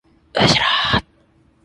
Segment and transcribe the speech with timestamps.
[0.33, 0.63] うしろ！